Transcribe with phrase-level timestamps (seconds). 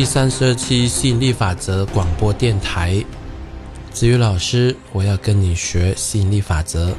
[0.00, 3.04] 第三十二期吸引力法则广播电台，
[3.92, 6.94] 子宇老师，我要跟你学吸引力法则，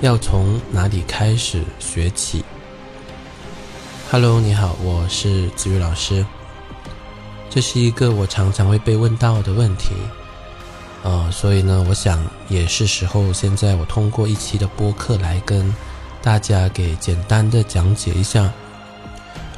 [0.00, 2.44] 要从哪里开始学起
[4.12, 6.24] ？Hello，你好，我是子宇老师。
[7.50, 9.96] 这是一个我常常会被问到的问题，
[11.02, 15.74] 呃，所以呢，我想也是时候，现在我通过一期的播客来跟
[16.22, 18.52] 大家给简单的讲解一下。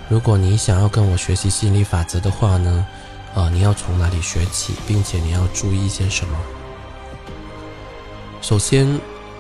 [0.09, 2.87] 如果你想要跟我学习吸引力法则的话呢，
[3.35, 6.39] 呃，你要从哪里学起，并且你要注意一些什么？
[8.41, 8.89] 首先，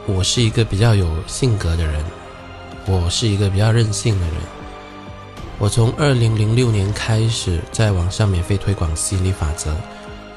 [0.06, 2.04] 我是一个比较有性格的人，
[2.86, 4.34] 我是一个比较任性的人。
[5.58, 9.74] 我从二零零六年开始在网上免费推广吸引力法则，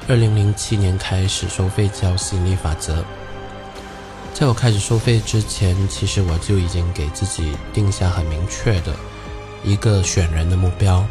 [0.08, 3.04] 二零零七年开始收费教吸引力法则。
[4.32, 8.96] 在我开始收费之前，其实我就已经给自己定下很明确的。
[9.64, 11.04] 一个选人的目标，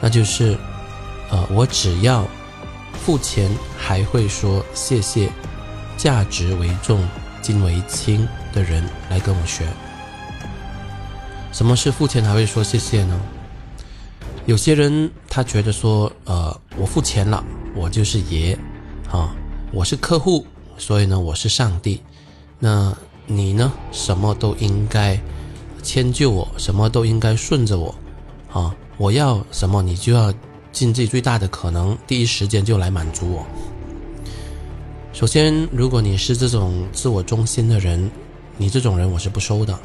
[0.00, 0.56] 那就是，
[1.30, 2.26] 呃，我只要
[3.04, 5.30] 付钱还会说谢谢，
[5.96, 7.06] 价值为重，
[7.40, 9.66] 金为轻的人来跟我学。
[11.52, 13.20] 什么是付钱还会说谢谢呢？
[14.46, 18.58] 有些人他觉得说，呃，我付钱了，我就是爷，
[19.10, 19.34] 啊，
[19.70, 20.46] 我是客户，
[20.78, 22.02] 所以呢，我是上帝。
[22.58, 23.72] 那你呢？
[23.92, 25.18] 什么都应该。
[25.82, 27.94] 迁就我，什么都应该顺着我，
[28.52, 30.32] 啊，我要什么你就要
[30.70, 33.46] 尽自己最大的可能，第一时间就来满足我。
[35.12, 38.10] 首先，如果你是这种自我中心的人，
[38.56, 39.78] 你这种人我是不收的。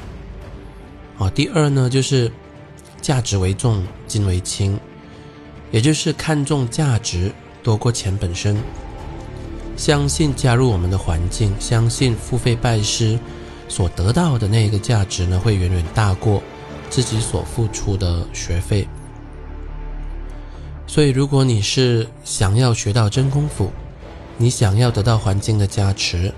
[1.17, 2.31] 啊，第二呢，就是
[3.01, 4.79] 价值为重，金为轻，
[5.71, 7.31] 也就是看重价值
[7.63, 8.55] 多过钱本身，
[9.75, 13.17] 相信加入我们的环境，相信付费拜师。
[13.67, 16.41] 所得到的那个价值呢，会远远大过
[16.89, 18.87] 自己所付出的学费。
[20.87, 23.71] 所以，如果你是想要学到真功夫，
[24.37, 26.33] 你想要得到环境的加持，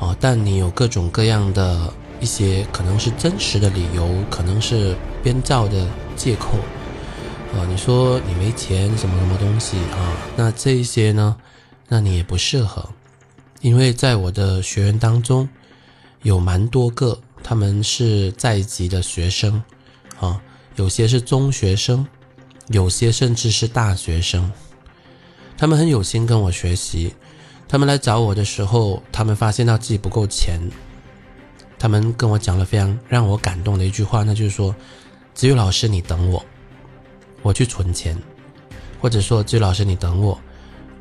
[0.00, 5.86] 哦，但你有各种各样的一些可能是真实的理由，可能是编造的
[6.16, 6.58] 借口，
[7.54, 10.16] 啊，你说你没钱，什么什么东西啊？
[10.36, 11.36] 那这一些呢，
[11.86, 12.84] 那你也不适合，
[13.60, 15.48] 因为在我的学员当中。
[16.22, 19.62] 有蛮多个，他们是在籍的学生，
[20.18, 20.40] 啊，
[20.76, 22.06] 有些是中学生，
[22.68, 24.50] 有些甚至是大学生。
[25.56, 27.14] 他们很有心跟我学习，
[27.66, 30.60] 他们来找我的时候，他们发现到自己不够钱，
[31.78, 34.74] 他们跟我讲了非常让我感动的一句话，那就是说
[35.34, 36.44] ：“子宇老师，你等我，
[37.42, 38.16] 我去存钱，
[39.00, 40.38] 或者说子宇老师，你等我，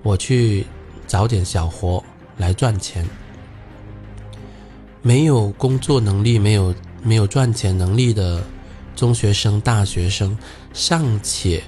[0.04, 0.66] 我去
[1.08, 2.04] 找点小活
[2.38, 3.08] 来赚钱。”
[5.02, 8.44] 没有工作能力、没有没有赚钱能力的
[8.96, 10.38] 中学生、大学生，
[10.74, 11.64] 尚且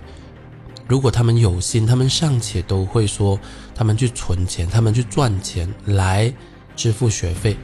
[0.87, 3.39] 如果他们有心，他们尚且都会说，
[3.75, 6.33] 他们去存钱，他们去赚钱来
[6.75, 7.55] 支付学费。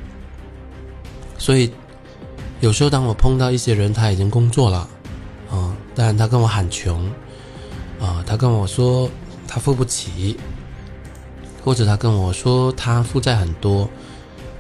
[1.38, 1.72] 所以
[2.62, 4.88] 有时候，当我碰到一些人，他已经工作了，
[5.52, 7.04] 啊，但他跟我喊穷，
[8.00, 9.10] 啊，他跟我说
[9.48, 10.38] 他付不起，
[11.64, 13.90] 或者他跟我说他负债很多。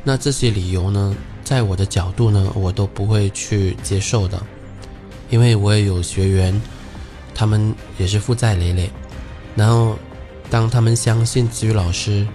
[0.07, 4.39] 那这些理由呢，在我的角度呢，我都不会去接受的，
[5.31, 6.61] 因为我也有学员，
[7.33, 8.87] 他们也是负债累累，
[9.55, 9.97] 然后
[10.47, 12.25] 当他们相信子宇老师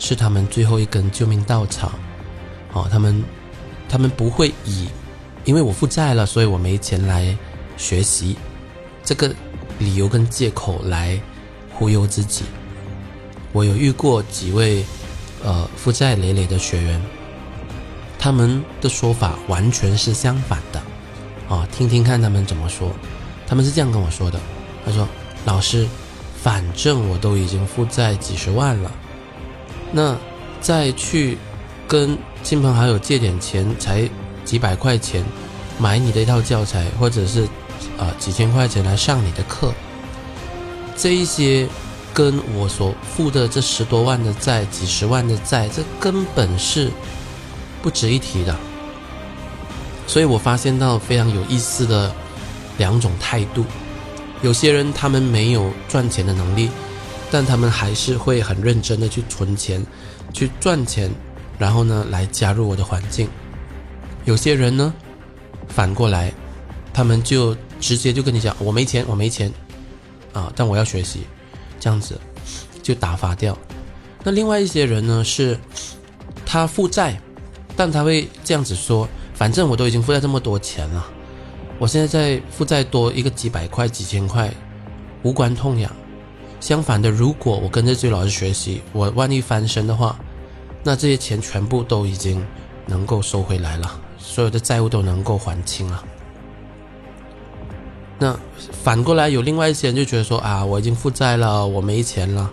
[0.00, 1.92] 是他们最后一根救命稻草，
[2.72, 3.24] 哦，他们
[3.88, 4.88] 他们不会以
[5.44, 7.38] 因为我负债了，所以我没钱来
[7.76, 8.34] 学习
[9.04, 9.32] 这个
[9.78, 11.16] 理由跟借口来
[11.72, 12.42] 忽悠自己。
[13.52, 14.84] 我有遇过几位
[15.44, 17.00] 呃负债累累的学员。
[18.20, 20.82] 他们的说法完全是相反的，
[21.48, 22.92] 啊，听听看他们怎么说。
[23.48, 24.38] 他们是这样跟我说的
[24.84, 25.08] ：“他说，
[25.46, 25.88] 老师，
[26.42, 28.92] 反正我都已经负债几十万了，
[29.90, 30.14] 那
[30.60, 31.38] 再去
[31.88, 34.06] 跟亲朋好友借点钱，才
[34.44, 35.24] 几百块钱
[35.78, 37.44] 买你的一套教材，或者是
[37.98, 39.72] 啊几千块钱来上你的课，
[40.94, 41.66] 这一些
[42.12, 46.90] 跟我所负的这十多万的债、几十万的债，这根本是。”
[47.82, 48.56] 不值一提的，
[50.06, 52.14] 所以我发现到非常有意思的
[52.78, 53.64] 两种态度。
[54.42, 56.70] 有些人他们没有赚钱的能力，
[57.30, 59.84] 但他们还是会很认真的去存钱、
[60.32, 61.10] 去赚钱，
[61.58, 63.28] 然后呢来加入我的环境。
[64.24, 64.92] 有些人呢
[65.68, 66.32] 反过来，
[66.92, 69.52] 他们就直接就跟你讲：“我没钱，我没钱
[70.32, 71.20] 啊！”但我要学习，
[71.78, 72.20] 这样子
[72.82, 73.56] 就打发掉。
[74.22, 75.58] 那另外一些人呢，是
[76.44, 77.18] 他负债。
[77.80, 81.06] 但他会这样子说：“反正我都已经负债这么多钱了，
[81.78, 84.52] 我现在在负债多一个几百块、几千块，
[85.22, 85.90] 无关痛痒
[86.60, 90.14] 相反的，如果我跟着这位老师学习，我万一翻身的话，
[90.84, 92.44] 那这些钱全部都已经
[92.84, 96.04] 能够收回来了，所有的债务都能够还清了。
[98.18, 98.38] 那
[98.84, 102.50] 反过来，有另外一些人就觉得说啊，我已经负债了，我没钱了。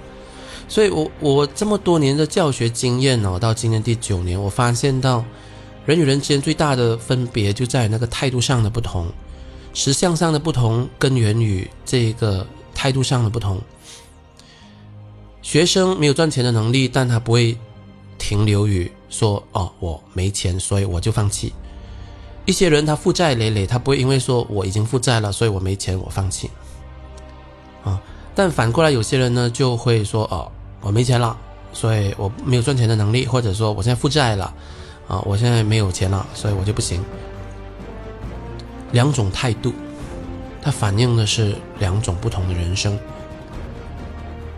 [0.69, 5.23] 所以，我我这么多年的教学经验呢，到今年第九年，我发现到
[5.85, 9.07] 人与人之间最大的分别就在那个态度上的不同，
[9.73, 13.61] 实相上的不同根源于这个态度上的不同。
[15.41, 17.57] 学生没有赚钱的能力，但他不会
[18.17, 21.53] 停留于说哦，我没钱，所以我就放弃。
[22.45, 26.49] 一些人他负债累累，他不会因为说我已经负债了，所以我没钱，我放弃。
[27.85, 28.01] 啊，
[28.35, 30.51] 但反过来有些人呢，就会说哦。
[30.87, 31.35] 我没钱了，
[31.73, 34.53] 所以我没有赚钱的能力，或者说我现在负债了，
[35.05, 37.03] 啊，我现在没有钱了，所以我就不行。
[38.93, 39.73] 两种态度，
[40.61, 42.97] 它反映的是两种不同的人生。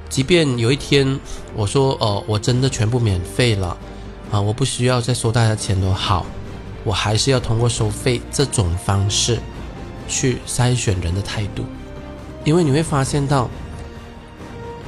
[0.08, 1.20] 即便有一天
[1.56, 3.76] 我说哦，我真的全部免费了，
[4.32, 6.28] 啊，我不需要再收大家钱都好，
[6.84, 9.40] 我还是要通过收费这种方式
[10.08, 11.66] 去筛选人的态度，
[12.44, 13.50] 因为你会发现到。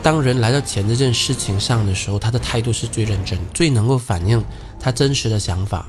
[0.03, 4.43] 当人来到钱这件事情上的时候，他的态度是最认真、最能够反映
[4.79, 5.85] 他真实的想法。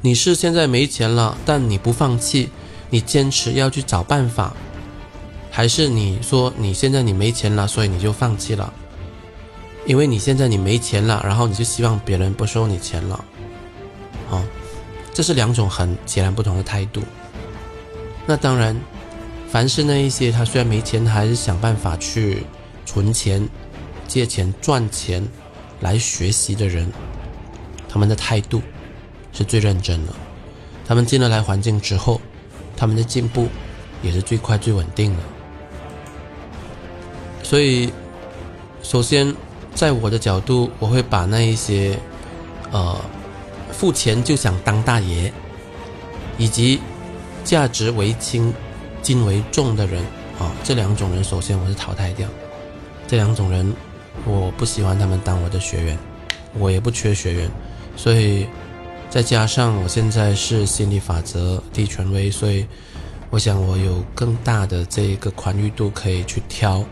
[0.00, 2.50] 你是现在没钱了，但你不放弃，
[2.90, 4.52] 你坚持要去找办法，
[5.50, 8.72] 还是你说你现在你没钱了，所以你就放弃了？
[9.86, 13.24] 因为你现在你没钱了，然后你就希望别人不收你钱了。
[14.28, 14.42] 好，
[15.12, 17.00] 这是两种很截然不同的态度。
[18.26, 18.74] 那当然。
[19.54, 22.44] 凡是那一些他虽然没钱，还是想办法去
[22.84, 23.48] 存钱、
[24.08, 25.24] 借钱赚钱
[25.78, 26.90] 来学习的人，
[27.88, 28.60] 他们的态度
[29.32, 30.12] 是最认真的。
[30.84, 32.20] 他们进了来环境之后，
[32.76, 33.46] 他们的进步
[34.02, 35.22] 也是最快、最稳定的。
[37.44, 37.92] 所以，
[38.82, 39.32] 首先
[39.72, 41.96] 在我的角度，我会把那一些
[42.72, 43.00] 呃
[43.70, 45.32] 付钱就想当大爷，
[46.38, 46.80] 以及
[47.44, 48.52] 价值为轻。
[49.04, 50.02] 金为重的人
[50.38, 52.26] 啊，这两种人首先我是淘汰掉。
[53.06, 53.70] 这两种人，
[54.24, 55.98] 我不喜欢他们当我的学员，
[56.54, 57.50] 我也不缺学员，
[57.96, 58.46] 所以
[59.10, 62.66] 再加上我现在是心理法则第一权威，所以
[63.28, 66.82] 我想我有更大的这个宽裕度，可以去挑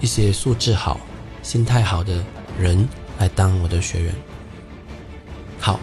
[0.00, 0.98] 一些素质好、
[1.40, 2.20] 心态好的
[2.58, 2.88] 人
[3.20, 4.12] 来当我的学员。
[5.60, 5.78] 好，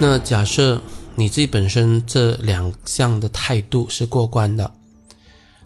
[0.00, 0.82] 那假设。
[1.14, 4.72] 你自己本身这两项的态度是过关的，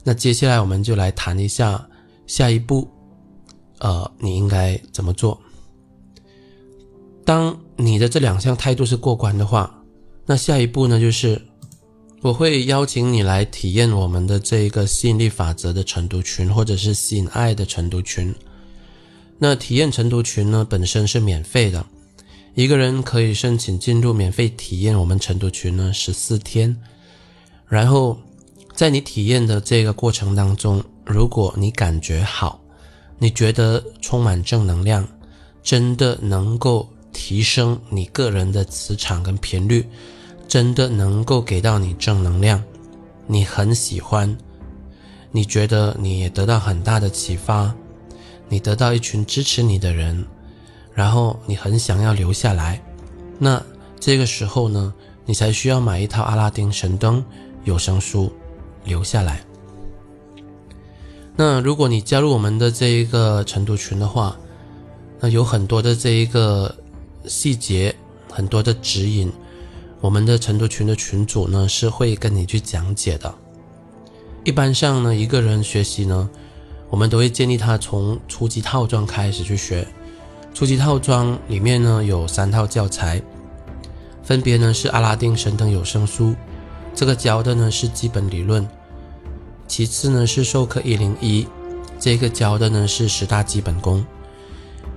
[0.03, 1.89] 那接下来我们就来谈一下
[2.27, 2.89] 下一步，
[3.79, 5.41] 呃，你应该怎么做？
[7.25, 9.83] 当你的这两项态度是过关的话，
[10.25, 11.41] 那下一步呢，就是
[12.23, 18.35] 我会邀请你来体验我们的这个吸引力法则的晨读群，或者是吸引爱的晨读群。
[19.39, 21.85] 那体验晨读群呢，本身是免费的。
[22.57, 26.75] 一个人可以申请进入免费体验我们晨读群呢十四天，
[27.69, 28.19] 然后
[28.75, 32.59] 在你体验的这个过程当中，如果你感觉好，
[33.19, 35.07] 你觉得充满正能量，
[35.63, 39.87] 真的能够提升你个人的磁场跟频率，
[40.49, 42.65] 真的能够给到你正能量，
[43.27, 44.35] 你很喜欢，
[45.31, 47.75] 你觉得你也得到很大的启发，
[48.49, 50.25] 你得到一群支持你的人。
[50.97, 52.83] 然后你很想要留下来，
[53.39, 53.63] 那
[54.01, 54.95] 这个时候呢，
[55.27, 57.21] 你才需要买一套《阿拉丁神灯》
[57.65, 58.33] 有声书
[58.83, 59.45] 留下来。
[61.37, 64.35] 那如果你加入我们的这一个晨读群的话，
[65.21, 66.75] 那有很多的这一个
[67.27, 67.95] 细节，
[68.33, 69.31] 很多的指引，
[70.01, 73.35] 我们的晨读群的群主呢是会跟你去讲解的。
[74.45, 76.31] 一般上呢，一个人学习呢，
[76.89, 79.87] 我们都会建议他从初级套装开始去学。
[80.57, 83.21] 初级套装里面呢有三套教材，
[84.23, 86.31] 分别呢是《阿拉丁神灯有声书》，
[86.95, 88.67] 这个教的呢是基本理论；
[89.69, 91.47] 其次呢是授课一零一，
[92.01, 94.03] 这个教的呢是十大基本功；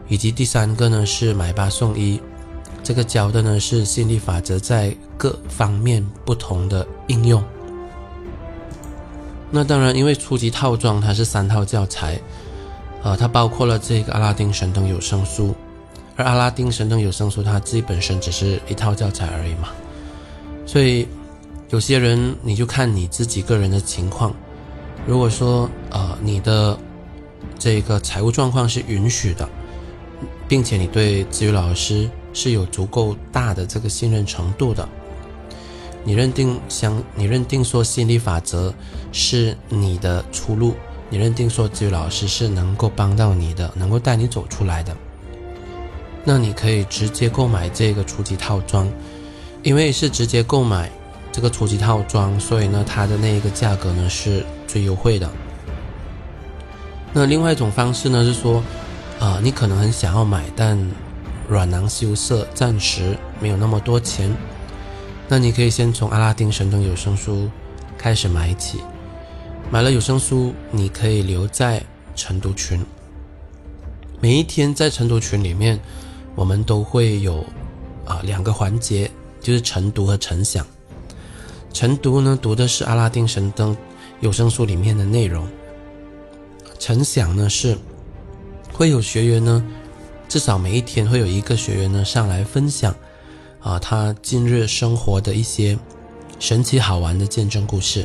[0.07, 2.21] 以及第三个呢是买八送一，
[2.81, 7.43] 这个教的呢是心理法则在各方面不同的应用。
[9.51, 12.17] 那当然，因为初级套装它是三套教材。
[13.01, 15.47] 呃，它包括了这个《阿拉丁神灯有声书》，
[16.15, 19.69] 而《阿拉丁神灯有声书》它自己本身只是一套教材而已嘛。
[20.65, 21.07] 所以，
[21.69, 24.33] 有些人你就看你自己个人的情况。
[25.07, 26.77] 如果说呃你的
[27.57, 29.47] 这个财务状况是允许的，
[30.47, 34.87] 并且你对子瑜老师是有足够大的这个信任程度的，
[36.03, 38.73] 你认定相你认定说心理法则
[39.13, 40.75] 是你的出路。
[41.09, 44.95] 你认定说治愈老师是能够帮到你的，能够带你走出来的，
[46.23, 48.87] 那你可以直接购买这个初级套装，
[49.63, 50.89] 因为是直接购买
[51.31, 55.29] 这个初级套装，所以呢，它的那一个价格呢是最优惠的。
[57.11, 58.63] 那另外一种方式呢是说，
[59.19, 60.77] 啊，你可能很想要买，但
[61.47, 64.31] 软囊羞涩，暂时没有那么多钱，
[65.27, 67.49] 那你可以先从阿拉丁神灯有声书
[67.97, 68.79] 开始买起。
[69.71, 71.83] 买了有声书，你可以留在
[72.15, 72.83] 晨读群。
[74.19, 75.79] 每一天在晨读群里面，
[76.33, 77.45] 我们都会有
[78.03, 80.65] 啊两个环节，就是晨读和晨想。
[81.71, 83.77] 晨读呢，读的是阿拉丁神灯
[84.21, 85.45] 有声书里面的内容；
[86.79, 87.77] 晨想呢，是
[88.73, 89.63] 会有学员呢，
[90.27, 92.95] 至少每一天会有一个学员呢上来分享
[93.59, 95.77] 啊他近日生活的一些
[96.39, 98.03] 神奇好玩的见证故事。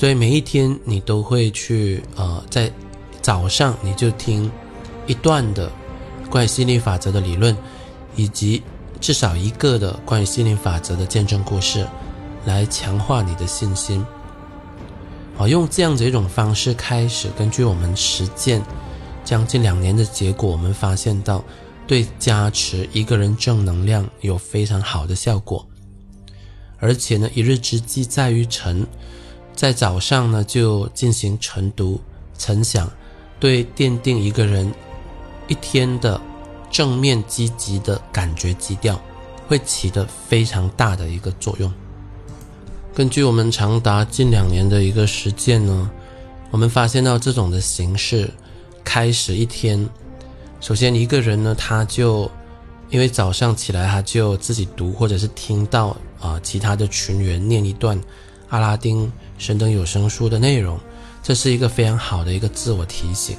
[0.00, 2.72] 所以每一天你都会去呃，在
[3.20, 4.50] 早上你就听
[5.06, 5.70] 一段的
[6.30, 7.54] 关于吸引力法则的理论，
[8.16, 8.62] 以及
[8.98, 11.86] 至少一个的关于吸引力法则的见证故事，
[12.46, 14.02] 来强化你的信心。
[15.36, 18.62] 好，用这样子一种方式开始，根据我们实践
[19.22, 21.44] 将近两年的结果，我们发现到
[21.86, 25.68] 对加持一个人正能量有非常好的效果，
[26.78, 28.86] 而且呢，一日之计在于晨。
[29.54, 32.00] 在早上呢，就进行晨读、
[32.38, 32.90] 晨想，
[33.38, 34.72] 对奠定一个人
[35.48, 36.18] 一天的
[36.70, 38.98] 正面积极的感觉基调，
[39.46, 41.70] 会起的非常大的一个作用。
[42.94, 45.90] 根据我们长达近两年的一个实践呢，
[46.50, 48.30] 我们发现到这种的形式，
[48.82, 49.86] 开始一天，
[50.60, 52.30] 首先一个人呢，他就
[52.88, 58.00] 因为早上起来他就自己读，或者是听到啊其他的群员念一段
[58.48, 59.12] 阿拉丁。
[59.40, 60.78] 神灯有声书的内容，
[61.22, 63.38] 这是一个非常好的一个自我提醒，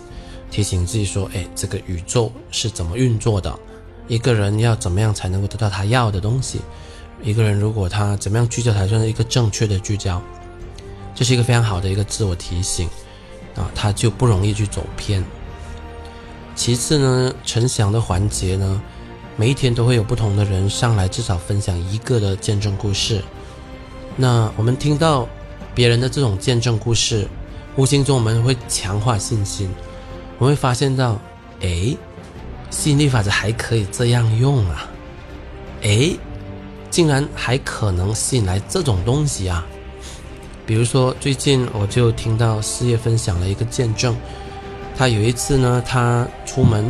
[0.50, 3.56] 提醒自己说：“哎，这个宇宙是怎么运作的？
[4.08, 6.60] 一个人要怎么样才能够得到他要的东西？
[7.22, 10.20] 一个人如果他怎么样聚焦才算是一个正确的聚焦？
[11.14, 12.90] 这是一个非常好的一个自我提醒
[13.56, 15.24] 啊，他就不容易去走偏。
[16.56, 18.82] 其次呢，晨想的环节呢，
[19.38, 23.22] 每一天都会有不同的人上来，至少分享一个的见证故事。
[24.16, 25.30] 那我们听到。
[25.74, 27.28] 别人的这种见证故事，
[27.76, 29.70] 无形中我们会强化信心，
[30.38, 31.20] 我们会发现到，
[31.62, 31.96] 哎，
[32.70, 34.90] 吸引力法则还可以这样用啊，
[35.82, 36.12] 哎，
[36.90, 39.66] 竟然还可能吸引来这种东西啊！
[40.66, 44.16] 比如说最近我就听到四叶分享了一个见证，
[44.98, 46.86] 他有一次呢，他出门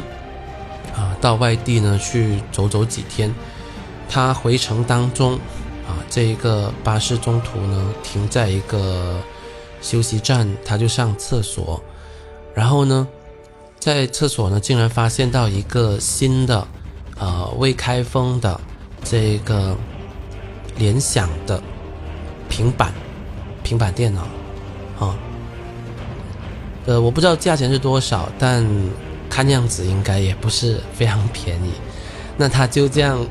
[0.96, 3.34] 啊到外地呢去走走几天，
[4.10, 5.40] 他回程当中。
[6.12, 9.16] 这一个巴士中途呢停在一个
[9.82, 11.82] 休息站，他就上厕所，
[12.54, 13.08] 然后呢，
[13.80, 16.68] 在厕所呢竟然发现到一个新的，
[17.18, 18.60] 呃未开封的
[19.06, 19.74] 这个
[20.78, 21.64] 联想的
[22.50, 22.94] 平板
[23.64, 24.24] 平板电脑，
[25.00, 25.18] 啊，
[26.88, 28.68] 呃我不知道价钱是多少，但
[29.30, 31.72] 看样子应该也不是非常便宜。
[32.36, 33.26] 那他就这样，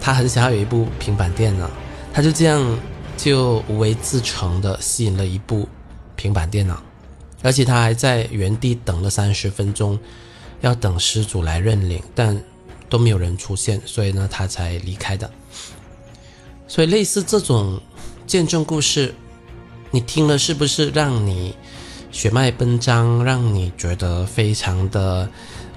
[0.00, 1.68] 他很想要有一部平板电脑。
[2.12, 2.78] 他就这样，
[3.16, 5.68] 就无为自成的吸引了一部
[6.16, 6.82] 平板电脑，
[7.40, 9.98] 而且他还在原地等了三十分钟，
[10.60, 12.38] 要等失主来认领，但
[12.88, 15.30] 都没有人出现，所以呢，他才离开的。
[16.66, 17.80] 所以类似这种
[18.26, 19.14] 见证故事，
[19.90, 21.54] 你听了是不是让你
[22.10, 25.28] 血脉奔张，让你觉得非常的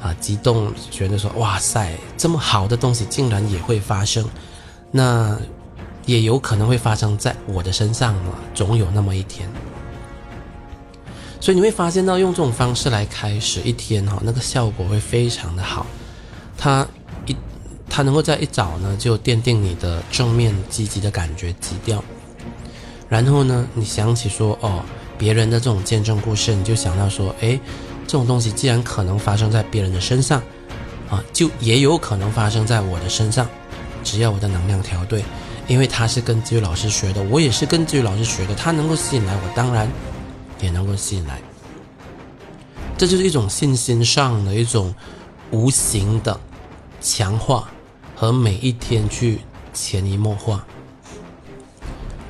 [0.01, 4.27] 啊激动，觉得说哇塞，这么好的东西竟然也会发生？
[4.89, 5.39] 那。
[6.05, 9.49] 也有可能会发生在我的身上嘛，总有那么一天。
[11.39, 15.85] 所以你会发现到用这种方式来开始一天哈，那个效果会非常的好。
[16.57, 16.87] 它
[17.25, 17.35] 一
[17.89, 22.03] 它能够在一早呢就奠定你的正面积极的感觉基调。
[23.09, 24.81] 然后呢，你想起说哦，
[25.17, 27.59] 别人的这种见证故事，你就想到说，哎，
[28.07, 30.41] 这种东西既然可能发生在别人的身上，
[31.09, 33.47] 啊，就也有可能发生在我的身上，
[34.03, 35.23] 只要我的能量调对。
[35.67, 38.53] 因为他是跟治愈老师学的，我也是跟治愈老师学的。
[38.53, 39.89] 他能够吸引来，我当然
[40.59, 41.41] 也能够吸引来。
[42.97, 44.93] 这就是一种信心上的一种
[45.51, 46.39] 无形的
[47.01, 47.69] 强化
[48.15, 49.39] 和每一天去
[49.73, 50.65] 潜移默化。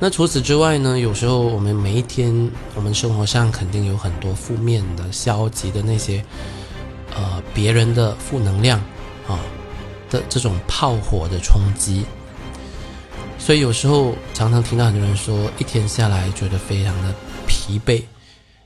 [0.00, 0.98] 那除此之外呢？
[0.98, 6.24] 有时候我们每一天，我们生活上肯定有很多负面的、消极的那些，
[7.14, 8.78] 呃，别人的负能量
[9.28, 9.38] 啊
[10.10, 12.04] 的这种炮火的冲击。
[13.44, 17.14] 所以有时候常常听到很多人说，一天下来觉得非常的
[17.46, 18.02] 疲惫，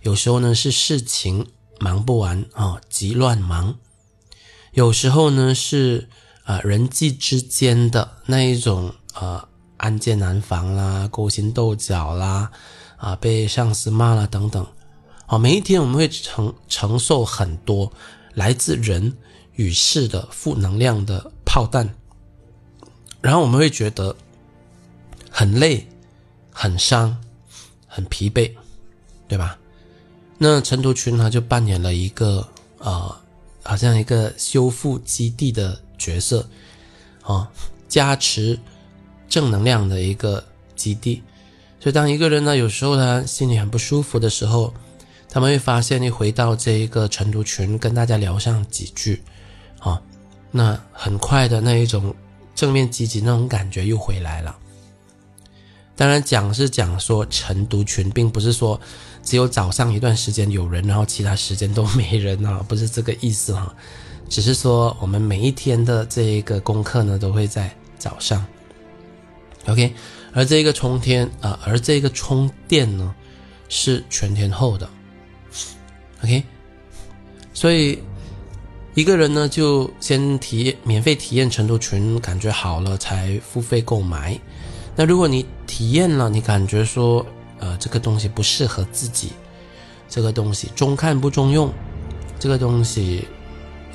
[0.02, 1.44] 有时候呢是事情
[1.80, 3.75] 忙不完啊，急乱忙；
[4.70, 6.08] 有时候呢是
[6.44, 12.49] 啊人际之间的那一种呃暗箭难防啦，勾心斗角啦，
[12.99, 14.64] 啊被上司骂了等等。
[15.26, 17.92] 好，每一天我们会承承受很多
[18.35, 19.12] 来自人
[19.54, 21.92] 与事的负能量的炮弹，
[23.20, 24.14] 然后我们会觉得
[25.38, 25.87] 很累、
[26.50, 27.16] 很伤、
[27.87, 28.50] 很疲惫，
[29.28, 29.57] 对吧？
[30.37, 32.45] 那陈独群呢，就扮演了一个
[32.78, 33.16] 呃，
[33.62, 36.45] 好像一个修复基地的角色，
[37.23, 37.49] 啊，
[37.88, 38.59] 加持
[39.28, 41.23] 正能量的一个基地。
[41.78, 44.75] 所以，当一个人呢，有时候他心里很不舒服的时候，
[45.28, 49.23] 他们会发现，一回到这一个晨读群，跟大家聊上几句，
[49.78, 50.02] 啊，
[50.50, 52.12] 那很快的那一种
[52.57, 54.59] 正面积极那种感觉又回来了。
[55.98, 58.80] 当然，讲是讲说晨读群，并不是说
[59.24, 63.74] 只有早上一段时间有人，然后其他时间都没人啊， 不是这个意思哈。
[64.28, 68.46] 只是说我们每一天的这一个功课呢，都会在早上。
[69.66, 69.92] OK，
[70.32, 73.12] 而这个充电啊，而这个充电呢，
[73.68, 74.88] 是全天候的。
[76.22, 76.44] OK，
[77.52, 77.98] 所以
[78.94, 84.38] 一个人呢，就先体验免费体验成都群，感觉好了才付费购买。
[85.00, 87.24] 那如果你体验了，你感觉说，
[87.60, 89.30] 呃，这个东西不适合自己，
[90.08, 91.72] 这个东西中看不中用，
[92.36, 93.28] 这个东西，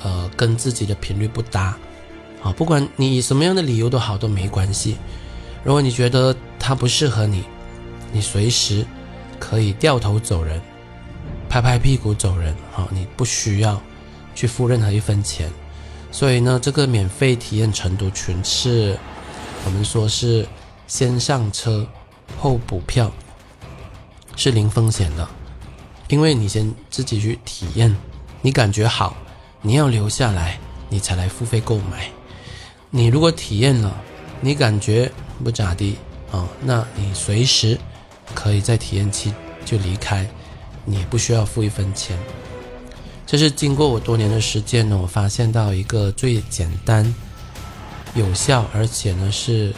[0.02, 1.76] 呃，跟自己的频率不搭，
[2.42, 4.96] 啊，不管你以什么样的理由都好，都没关系。
[5.62, 7.44] 如果你觉得它不适合你，
[8.10, 8.86] 你随时
[9.38, 10.58] 可以掉头走人。
[11.50, 13.78] 拍拍屁股走人，好，你不需要
[14.34, 15.50] 去付任何一分钱，
[16.10, 18.98] 所以呢，这个免费体验成都群是
[19.66, 20.48] 我们说是
[20.86, 21.86] 先上车
[22.38, 23.10] 后补票，
[24.36, 25.28] 是零风险的，
[26.08, 27.94] 因为你先自己去体验，
[28.42, 29.16] 你感觉好，
[29.62, 32.08] 你要留下来，你才来付费购买。
[32.90, 33.92] 你如果体验了，
[34.40, 35.10] 你感觉
[35.42, 35.96] 不咋地
[36.30, 37.78] 啊，那你随时
[38.34, 39.32] 可以在体验期
[39.64, 40.26] 就离开。
[40.84, 42.14] 你不需要付一分钱，
[43.26, 47.14] 这是经过我多年的实践呢，我发现到一个最简单、
[48.14, 49.74] 有效，而且呢是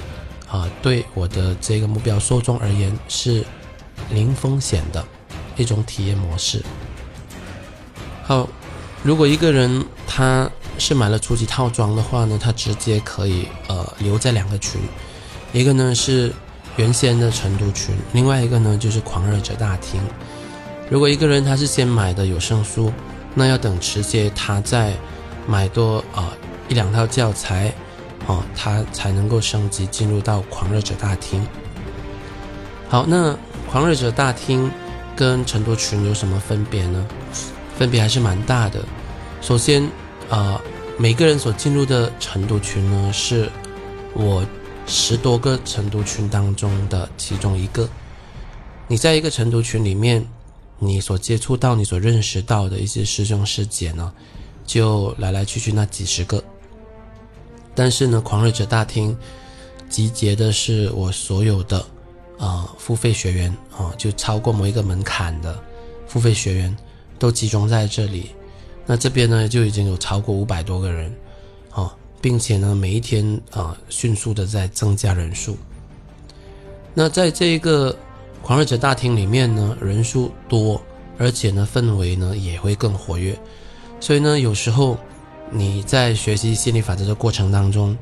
[0.49, 3.45] 啊对我的这个目标受众而言是
[4.11, 5.05] 零风险的
[5.57, 6.63] 一种体验模式。
[8.23, 8.49] 好，
[9.03, 14.81] 如果一个人他是买了初级套装的话呢，他直接可以呃留在两个群，
[15.53, 16.33] 一个呢是
[16.77, 20.01] 原先的成都群，另外一个呢就是狂热者大厅。
[20.91, 22.93] 如果一个人他是先买的有声书，
[23.35, 24.93] 那要等直接他再
[25.47, 26.33] 买多啊
[26.69, 27.73] 一两套教材，
[28.27, 31.47] 哦，他才能够升级进入到狂热者大厅。
[32.89, 33.37] 好，那
[33.71, 34.71] 狂热者大厅
[35.15, 37.07] 跟成都群有什么分别呢？
[37.79, 38.85] 分别还是蛮大的。
[39.41, 39.89] 首先
[40.29, 40.61] 啊，
[40.99, 43.51] 每个人所进入的成都群呢，是
[44.15, 44.45] 我
[44.87, 47.89] 十多个成都群当中的其中一个。
[48.89, 50.27] 你在一个成都群里面。
[50.79, 54.13] 你所接触到、你所认识到的一些师兄师姐呢，
[54.67, 56.45] 就来来去去那几十个。
[57.77, 59.17] 但是呢，狂热者大厅
[59.89, 61.85] 集结的是我所有的
[62.39, 65.57] 啊付费学员啊，就超过某一个门槛的
[66.09, 66.77] 付费学员
[67.19, 68.31] 都集中在这里。
[68.87, 71.15] 那这边呢，就已经有超过五百多个人
[71.71, 75.57] 啊，并且呢，每一天啊迅速的在增加人数。
[76.95, 77.95] 那在这一个。
[78.43, 80.81] 狂热者大厅里面呢，人数多，
[81.19, 83.37] 而且呢，氛围呢也会更活跃。
[83.99, 84.97] 所以呢，有时候
[85.51, 87.97] 你在学习心理法则的过程当中，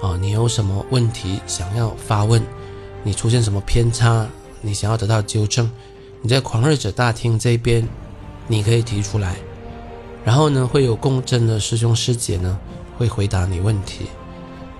[0.00, 2.42] 啊，你有什么问题想要发问，
[3.02, 4.26] 你出现什么偏差，
[4.60, 5.70] 你想要得到纠正，
[6.22, 7.86] 你在狂热者大厅这边，
[8.46, 9.36] 你可以提出来，
[10.24, 12.58] 然后呢，会有共振的师兄师姐呢
[12.96, 14.06] 会回答你问题。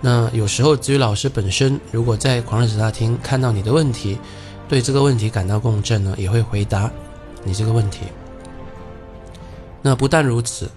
[0.00, 4.18] 那有时候至于老师本身，如果在狂热者大厅看到你的问题，
[4.68, 6.90] 对这个问题感到共振呢，也会回答
[7.42, 8.00] 你这个问题。
[9.82, 10.70] 那不但如此，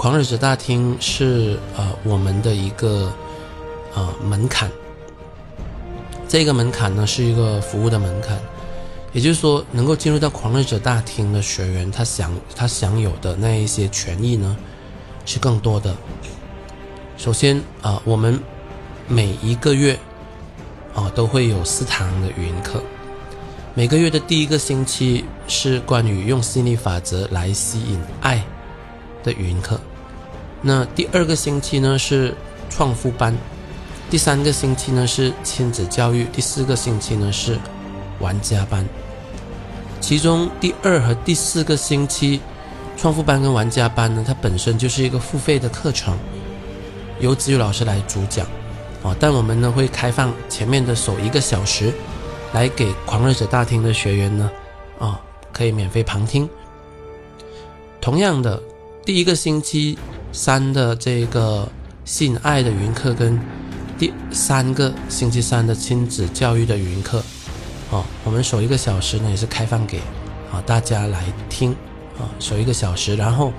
[0.00, 3.12] 狂热者大厅是呃我们的一个
[3.94, 4.72] 呃门槛。
[6.26, 8.38] 这个门槛呢是一个服务的门槛，
[9.12, 14.56] 也就是说，能够进入到狂热者大厅的学员，他享他享有的那一些权益呢
[15.26, 15.94] 是更多的。
[17.18, 18.40] 首先啊，我们
[19.06, 19.98] 每一个月
[20.94, 22.82] 啊都会有四堂的语音课。
[23.74, 28.42] 每个月的第一个星期是关于用心理法则来吸引爱
[29.22, 29.78] 的语音课，
[30.62, 32.34] 那第二个星期呢是
[32.68, 33.36] 创富班，
[34.10, 37.58] 第三个星期呢是亲子教育，第四个星期呢是
[38.18, 38.86] 玩家班。
[40.00, 42.40] 其中第二和第四个星期，
[42.96, 46.16] 创富班跟玩家班呢，它本身就是一个付费的课程，
[47.20, 48.46] 由子宇老师来主讲，
[49.02, 51.92] 啊，但我们呢会开放前面的首一个小时，
[52.52, 54.50] 来给狂热者大厅的学员呢，
[54.98, 55.20] 啊，
[55.52, 56.48] 可以免费旁听。
[58.00, 58.60] 同样的，
[59.04, 59.98] 第一个星期
[60.32, 61.68] 三的这个
[62.04, 63.38] 性爱的语音课跟
[63.98, 67.22] 第三个星期三的亲子教育的语音课。
[67.90, 69.98] 哦，我们守一个小时呢，也是开放给
[70.52, 71.72] 啊大家来听
[72.18, 73.52] 啊，守一个小时，然后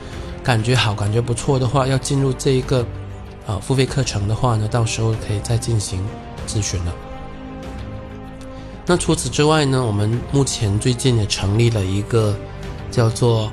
[0.43, 2.85] 感觉好，感觉不错的话，要进入这一个
[3.45, 6.01] 啊付费课程的话呢，到时候可以再进行
[6.47, 6.93] 咨询了。
[8.85, 12.35] 那除此之外呢，我们目前最近也成立了一个
[12.89, 13.51] 叫做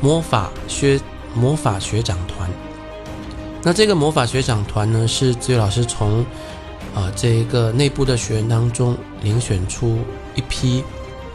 [0.00, 1.00] 魔法学
[1.34, 2.48] 魔法学长团。
[3.62, 6.24] 那这个魔法学长团呢，是志宇老师从
[6.94, 8.96] 啊这一个内部的学员当中。
[9.24, 9.98] 遴选出
[10.34, 10.84] 一批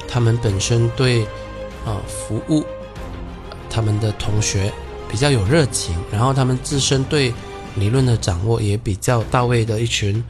[0.07, 1.23] 他们本身对
[1.83, 2.63] 啊服务
[3.67, 4.71] 他们的同学
[5.09, 7.33] 比较有热情，然后他们自身对
[7.75, 10.23] 理论的掌握也比较到位的一群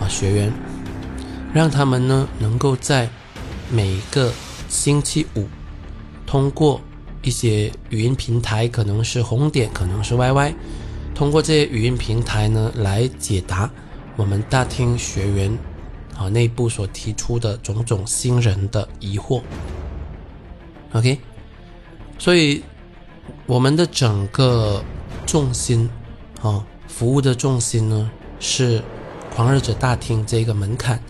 [0.00, 0.50] 啊学员，
[1.52, 3.06] 让他们呢能够在
[3.70, 4.32] 每个
[4.70, 5.46] 星期五
[6.26, 6.80] 通过
[7.24, 10.54] 一些语音平台，可能是红点，可能是 YY，
[11.14, 13.68] 通过这些语音平台呢来解答
[14.14, 15.58] 我们大厅学员。
[16.16, 19.42] 啊，内部所提出的种种新人的疑惑
[20.92, 21.18] ，OK，
[22.20, 22.62] 所以
[23.46, 24.80] 我们的整个
[25.26, 25.90] 重心，
[26.40, 28.08] 啊，服务的重心呢
[28.38, 28.80] 是
[29.34, 31.02] 狂热者大厅这个门槛，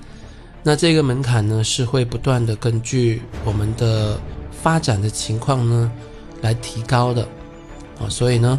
[0.62, 4.18] 那这个门槛呢是会不断的根据我们的
[4.64, 5.92] 发展的情况呢
[6.40, 7.20] 来提高的，
[8.00, 8.58] 啊，所以呢，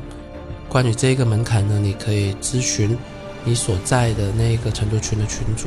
[0.70, 2.96] 关于这个门槛呢，你可以咨询
[3.44, 5.66] 你所在的那个成都群的群主。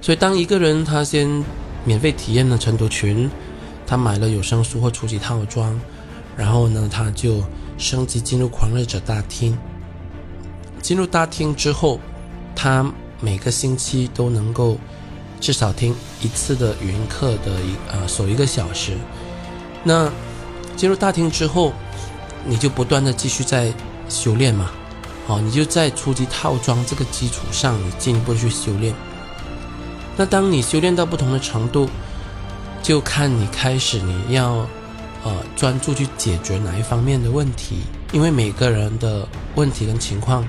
[0.00, 1.44] 所以，当一个人他先
[1.84, 3.30] 免费体验了晨读群，
[3.86, 5.80] 他买了有声书或初级套装，
[6.36, 7.40] 然后呢，他就
[7.78, 9.56] 升级进入狂热者大厅。
[10.80, 12.00] 进入大厅之后，
[12.56, 14.76] 他每个星期都能够
[15.42, 18.96] 至少听一次的语音课的一呃首一个小时。
[19.82, 20.08] 那
[20.76, 21.72] 进入大厅之后，
[22.46, 23.74] 你就不断的继续在
[24.08, 24.70] 修炼嘛，
[25.26, 28.94] 好，你就在初级套装这个基础上，你进一步去修炼。
[30.16, 31.88] 那当你修炼到不同的程度，
[32.80, 34.64] 就看你开始你要，
[35.24, 37.78] 呃，专注去解决哪一方面的问题，
[38.12, 39.26] 因为每个人的
[39.56, 40.48] 问题跟情况、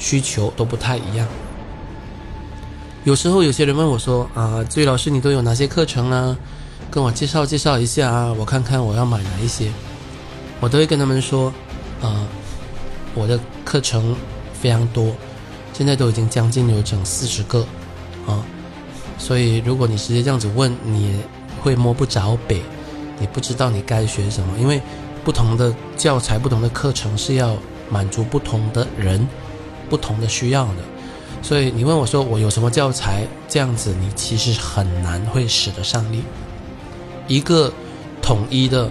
[0.00, 1.28] 需求都不太一样。
[3.06, 6.36] 有时候有些人问我说：“啊，志宇老师，你都有哪些课程呢？
[6.90, 9.70] 跟我介绍介绍一下啊，我看看我要买哪一些。”
[10.58, 11.54] 我都会跟他们说
[12.02, 12.26] ：“啊，
[13.14, 14.16] 我的课程
[14.52, 15.14] 非常多，
[15.72, 17.64] 现在都已经将近有整四十个，
[18.26, 18.44] 啊。”
[19.18, 21.20] 所以，如果你直接这样子问，你
[21.62, 22.60] 会摸不着北，
[23.20, 24.82] 你不知道你该学什么，因为
[25.24, 27.56] 不同的教材、不同的课程是要
[27.88, 29.24] 满足不同的人、
[29.88, 30.82] 不同的需要的。
[31.42, 36.22] 所以你问我说我有什么教材，这样子你其实很难会使得上力。
[37.28, 37.72] 一个
[38.20, 38.90] 统一的、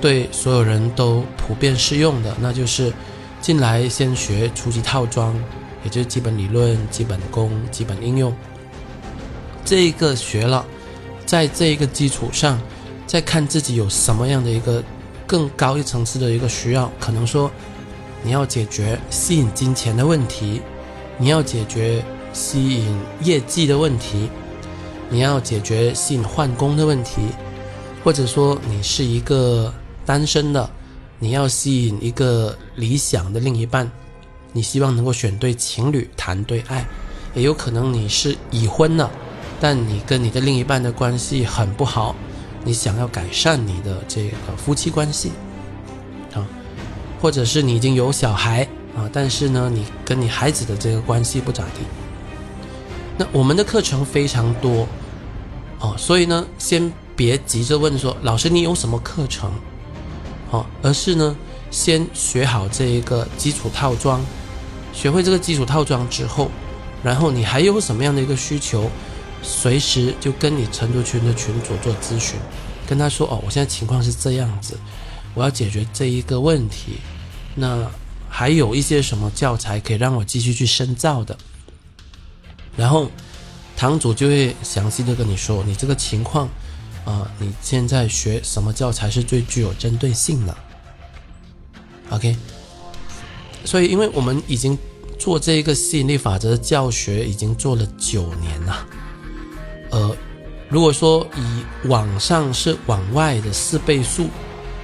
[0.00, 2.92] 对所有人都普遍适用的，那就是
[3.40, 5.34] 进来先学初级套装，
[5.82, 8.32] 也就是基本理论、基本功、基本应用。
[9.64, 10.64] 这个学了，
[11.24, 12.60] 在这一个基础上，
[13.04, 14.82] 再看自己有什么样的一个
[15.26, 17.50] 更高一层次的一个需要，可能说
[18.22, 20.62] 你要解决吸引金钱的问题，
[21.18, 24.28] 你要解决吸引业绩的问题，
[25.08, 27.22] 你要解决吸引换工的问题，
[28.04, 29.72] 或者说你是一个
[30.04, 30.68] 单身的，
[31.18, 33.90] 你要吸引一个理想的另一半，
[34.52, 36.84] 你希望能够选对情侣谈对爱，
[37.34, 39.08] 也有可能你是已婚的。
[39.58, 42.14] 但你跟你的另一半的关系很不好，
[42.62, 45.32] 你想要改善你的这个夫妻关系，
[46.34, 46.46] 啊，
[47.22, 51.84] 或者是你已经有小孩啊，但是呢，你跟你孩子的这个关系不咋地。
[53.18, 54.88] 那我们的课程非常多，
[55.78, 59.52] 哦，所以呢，先别急着问说老师你有什么课程，
[60.50, 61.36] 哦，而是呢，
[61.70, 64.20] 先学好这一个基础套装，
[64.92, 66.50] 学会这个基础套装之后，
[67.02, 68.90] 然后你还有什么样的一个需求？
[69.42, 72.36] 随时就跟你成都群的群主做咨询，
[72.84, 74.76] 跟他说哦，我现在情况是这样子，
[75.34, 76.98] 我要解决这一个问题，
[77.54, 77.88] 那
[78.38, 81.34] 还有一些什么教材可以让我继续去深造的，
[82.76, 83.10] 然后
[83.74, 86.46] 堂主就会详细的跟你说，你这个情况
[87.06, 90.54] 啊，你现在学什么教材是最具有针对性的
[92.10, 92.36] ，OK，
[93.64, 94.76] 所以因为我们已经
[95.18, 98.86] 做这个吸引力法则的教学已经做了九年了。
[99.92, 100.14] 呃，
[100.68, 104.28] 如果说以往上是往外的四倍数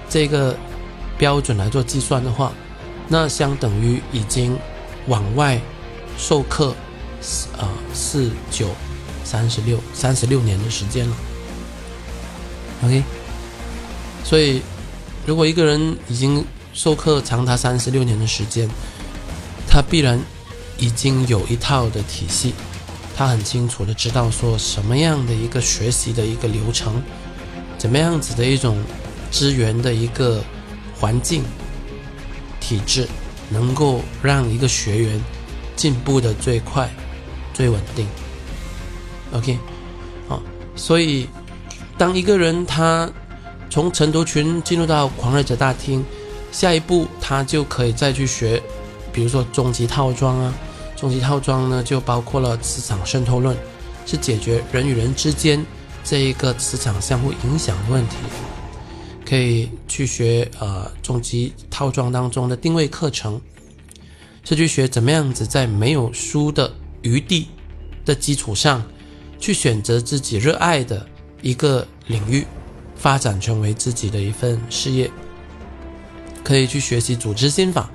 [0.08, 0.56] 这个
[1.18, 2.50] 标准来做计算的话，
[3.12, 4.58] 那相等于已经
[5.06, 5.60] 往外
[6.16, 6.74] 授课，
[7.58, 8.70] 呃，四九
[9.22, 11.16] 三十六三十六年的时间了。
[12.82, 13.04] OK，
[14.24, 14.62] 所以
[15.26, 18.66] 如果一个人已经授课长达三十六年的时间，
[19.68, 20.18] 他必然
[20.78, 22.54] 已经有一套的体系。
[23.14, 27.02] 他很清楚的知道说什么样的一个学习的一个流程，
[27.76, 28.82] 怎么样子的一种
[29.30, 30.42] 资源的一个
[30.98, 31.44] 环境
[32.72, 33.06] 体制，
[33.50, 35.20] 能够让一个学员
[35.76, 36.88] 进步的最快、
[37.52, 38.06] 最稳定。
[39.32, 39.58] OK，
[40.26, 40.42] 好，
[40.74, 41.28] 所以
[41.98, 43.10] 当一个人他
[43.68, 46.02] 从晨读群进入到狂热者大厅，
[46.50, 48.62] 下一步他就可以再去学，
[49.12, 50.54] 比如说终极套装啊。
[50.96, 53.56] 终极套装呢，就包括了磁场渗透论，
[54.06, 55.62] 是解决人与人之间
[56.04, 58.16] 这一个磁场相互影响的问题。
[59.24, 63.40] 可以去学呃终极套装当中的定位课程，
[64.44, 67.48] 是去学怎么样子在没有输的余地
[68.04, 68.82] 的基础上，
[69.38, 71.06] 去选择自己热爱的
[71.40, 72.46] 一个领域，
[72.96, 75.10] 发展成为自己的一份事业。
[76.44, 77.90] 可以去学习组织心法。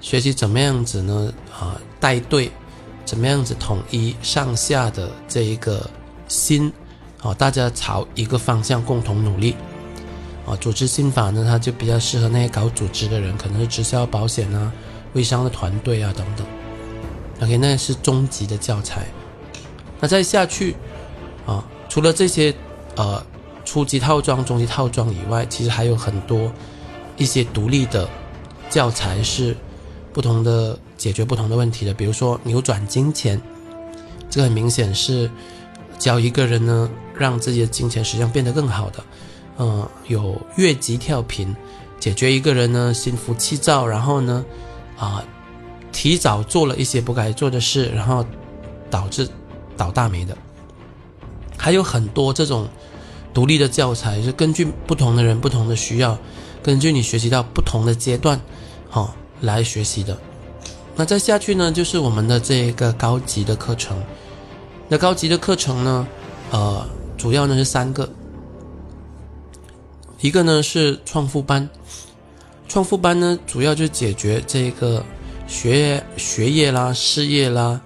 [0.00, 1.32] 学习怎么样子呢？
[1.52, 2.50] 啊，带队，
[3.06, 5.88] 怎么样子统一上下的这一个
[6.28, 6.70] 心，
[7.22, 9.54] 啊，大家朝一个方向共同努力，
[10.46, 14.72] 啊，组织心法呢，它就比较适合那些搞组织的人，可能是直销、保险啊、
[15.14, 16.46] 微商的团队啊等等。
[17.42, 19.06] OK，那是终极的教材。
[20.00, 20.76] 那再下去，
[21.46, 22.54] 啊，除了这些
[22.96, 23.24] 呃
[23.64, 26.52] 初级套装、中级套装以外，其实还有很多
[27.16, 28.08] 一些独立的
[28.70, 29.56] 教材是。
[30.12, 33.42] 不同的解决不同的问题的，比如说扭转金钱，
[34.30, 35.28] 这个很明显是
[35.98, 39.02] 教一个人呢，让自己的金钱实际上变得更好的。
[39.58, 41.54] 嗯，有越级跳频，
[41.98, 44.44] 解决一个人呢心浮气躁，然后呢
[44.98, 45.24] 啊
[45.92, 48.24] 提早做了一些不该做的事，然后
[48.90, 49.28] 导致
[49.76, 50.36] 倒大霉的。
[51.56, 52.68] 还有很多这种
[53.32, 56.18] 独立的教材，是根据不同的人、不同的需要，
[56.62, 58.40] 根据你学习到不同的阶段，
[58.88, 59.14] 好。
[59.40, 60.16] 来学习的，
[60.96, 64.00] 那再下去呢，就是我们的这个高级的课程。
[64.88, 66.06] 那高级的课程呢，
[66.50, 66.86] 呃，
[67.18, 68.08] 主要呢是三个，
[70.24, 71.68] 一个呢是创富班，
[72.66, 75.04] 创富班呢主要就解决这个
[75.46, 77.78] 学学业啦、事业啦、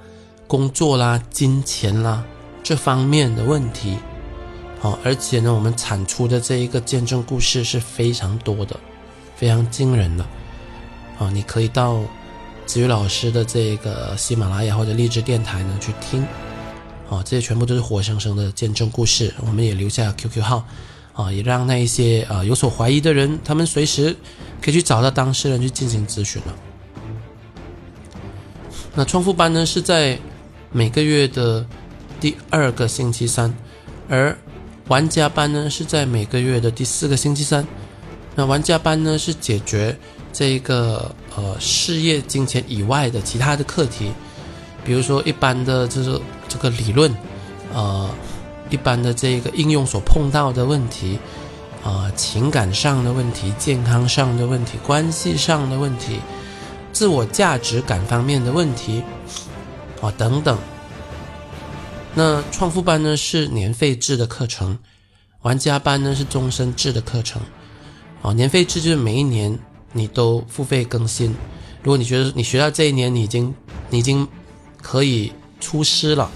[0.46, 2.24] 工作啦、金钱啦
[2.62, 3.96] 这方面的问题。
[4.78, 8.78] 好，而且呢，我们产出的这一个见证故事是非常多的，
[9.34, 10.24] 非常惊人的。
[11.18, 12.00] 啊，你可以到
[12.66, 16.24] 子瑜老师的这个喜马拉雅或者励志电台呢去听，
[17.08, 19.34] 哦，这些全部都是活生生的见证故事。
[19.40, 20.64] 我们也留下 QQ 号，
[21.18, 24.14] 啊，也让那一些啊有所怀疑的人，他们随时
[24.62, 26.54] 可以去找到当事人去进行咨询了。
[28.94, 30.16] 那创富班呢是在
[30.70, 31.66] 每个月的
[32.20, 33.52] 第二个星期三，
[34.08, 34.38] 而
[34.86, 37.66] 玩家班呢是在每个月的第四个星期三。
[38.36, 39.98] 那玩家班呢是解决。
[40.30, 44.12] 这一个呃事业金钱以外的其他的课题，
[44.84, 47.12] 比如说一般的就是这个理论，
[47.74, 48.08] 呃，
[48.70, 51.18] 一般的这个应用所碰到的问题，
[51.84, 56.20] 啊，情感上的问题、健康上的问题、关系上的问题、
[56.92, 59.02] 自我价值感方面的问题，
[60.00, 60.58] 啊等等。
[62.14, 64.78] 那创富班呢是年费制的课程，
[65.42, 67.40] 玩家班呢是终身制的课程，
[68.22, 69.58] 啊，年费制就是每一年。
[69.94, 71.34] 你都付费更新，
[71.82, 73.52] 如果你觉得你学到这一年你已经
[73.88, 74.28] 你已经
[74.82, 76.30] 可以出师了，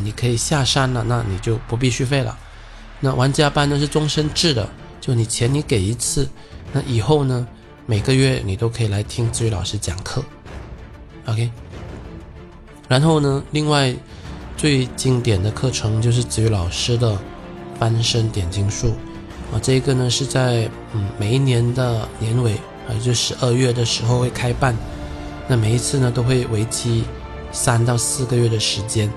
[0.00, 2.36] 你可以下山了，那你就不必续费了。
[3.00, 4.68] 那玩家班呢是终身制的，
[5.00, 6.28] 就你钱你给一次，
[6.72, 7.46] 那以后呢
[7.86, 10.24] 每个月你都可以来听子宇老师讲课
[11.26, 11.50] ，OK。
[12.88, 13.94] 然后呢，另外
[14.56, 17.18] 最经典的课程就是子宇老师的
[17.78, 18.94] 翻身点金术。
[19.52, 22.54] 啊，这个呢是在嗯每一年的年尾
[22.88, 24.74] 啊，就十二月的时候会开办，
[25.46, 27.04] 那每一次呢都会为期
[27.52, 29.08] 三到四个月的时间，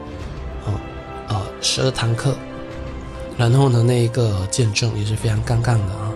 [1.29, 2.35] 啊十二堂课，
[3.37, 6.11] 然后呢那一个见证也是非常杠杠的啊，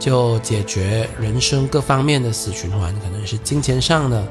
[0.00, 4.26] 就解决人生各方面的死循环，可能是金钱上的、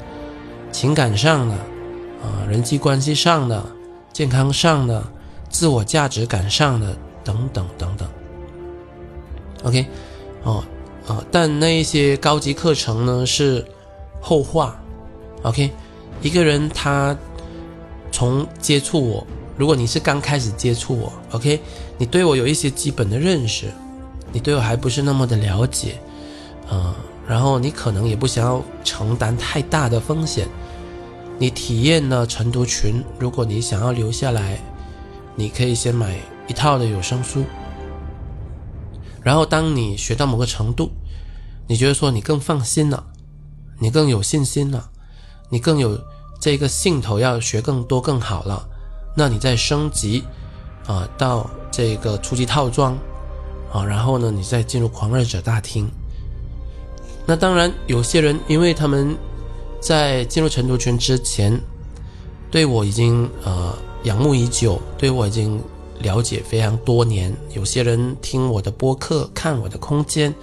[0.70, 3.64] 情感上的、啊人际关系上的、
[4.12, 5.02] 健康上的、
[5.48, 6.94] 自我价值感上的
[7.24, 8.08] 等等等等。
[9.64, 9.86] OK，
[10.42, 10.62] 哦，
[11.06, 13.64] 啊，但那一些高级课程呢是
[14.20, 14.76] 后话。
[15.42, 15.70] OK，
[16.22, 17.16] 一个人他
[18.12, 21.60] 从接触我如果你是刚开始接触我，OK，
[21.96, 23.72] 你对我有一些基本的认识，
[24.32, 26.00] 你对我还不是那么的了解，
[26.68, 26.94] 呃，
[27.28, 30.48] 然后你可能也不想要承担太大的风险，
[31.38, 34.58] 你体验了晨读群，如果你想要留下来，
[35.36, 37.44] 你可以先买一套的有声书，
[39.22, 40.90] 然后当你学到某个程度，
[41.68, 43.06] 你觉得说你更放心了，
[43.78, 44.90] 你更有信心了，
[45.48, 45.98] 你更有
[46.40, 48.68] 这个兴头要学更多更好了，
[49.14, 50.24] 那你再升级
[50.86, 52.96] 啊到这个初级套装
[53.72, 55.88] 啊，然后呢你再进入狂热者大厅。
[57.26, 59.16] 那当然，有些人因为他们
[59.80, 61.58] 在进入成都群之前，
[62.50, 65.58] 对我已经呃仰慕已久，对我已经
[66.00, 67.34] 了解非常多年。
[67.54, 70.34] 有些人听我的播客、看我的空间，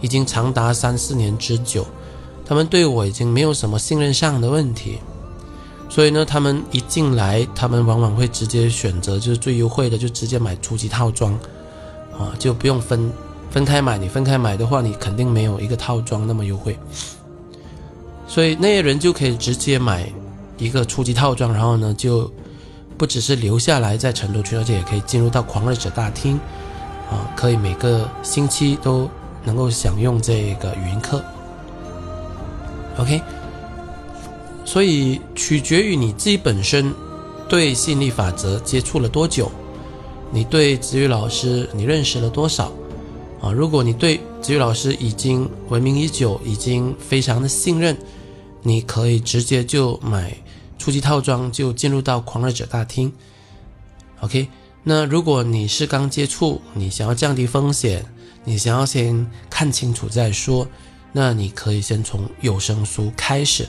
[0.00, 1.86] 已经长达三四年之久，
[2.44, 4.98] 他们对我已经没有什么信任上的问题。
[5.88, 11.32] 所以呢，他们一进来，他们往往会直接选择就是最优惠的，就直接买初级套装，
[12.12, 13.12] 啊，就不用分。
[13.48, 16.76] 分开买，你分开买的话，你肯定没有一个套装那么优惠。
[18.26, 20.12] 所以那些人就可以直接买
[20.58, 22.30] 一个初级套装，然后呢，就
[22.98, 26.38] 不只是留下来在成都区，而且也可以进入到狂热者大厅，
[27.10, 29.08] 啊，可以每个星期都
[29.44, 31.22] 能够享用这个语音课。
[32.98, 33.22] OK，
[34.66, 36.92] 所以取决于你自己本身
[37.48, 39.50] 对吸引力法则接触了多久，
[40.30, 42.70] 你对子宇老师你认识了多少。
[43.40, 47.96] 啊，如果你对子宇老师已经闻名已久，已经非常的信任，
[48.62, 50.36] 你可以直接就买
[50.78, 53.12] 初级套装，就进入到狂热者大厅。
[54.20, 54.48] OK，
[54.82, 58.04] 那如果你是刚接触，你想要降低风险，
[58.44, 60.66] 你想要先看清楚再说，
[61.12, 63.68] 那你可以先从有声书开始，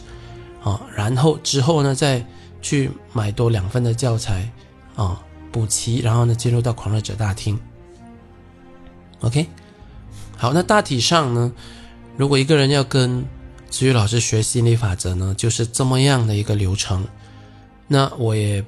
[0.64, 2.26] 啊，然后之后呢再
[2.62, 4.52] 去买多两份的教材，
[4.96, 7.60] 啊，补齐，然后呢进入到狂热者大厅。
[9.22, 9.48] OK，
[10.36, 11.52] 好，那大体上呢，
[12.16, 13.26] 如果一个人要跟
[13.70, 17.06] 子宇老师学心理法则呢，就是这么样的一个流程。
[17.88, 18.64] 那我也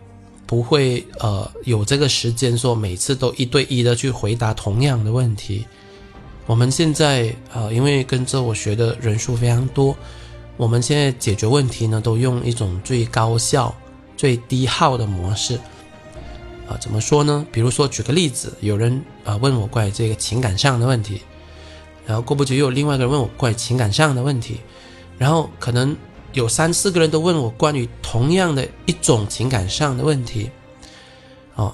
[0.45, 5.65] 不会呃有这个时间说每次都一对一的去回答同样的问题。
[6.45, 9.95] 我们现在呃，因为跟着我学的人数非常多，
[10.60, 13.74] 我们现在解决问题呢，都用一种最高效、
[14.17, 15.56] 最低耗的模式。
[16.67, 17.48] 啊，怎么说呢？
[17.50, 21.22] 比如说，举个例子，有人啊问我关于这个情感上的问题，
[22.06, 24.60] 然后过不久又有另外一个人问我关于情感上的问题，
[25.17, 25.95] 然后可能
[26.34, 30.52] 有三四个人都问我关于同样的一种情感上的问题，
[31.56, 31.74] 哦，